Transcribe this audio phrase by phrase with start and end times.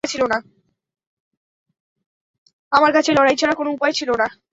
[2.71, 4.27] আমার কাছে লড়াই ছাড়া কোনো উপায় ছিলো না।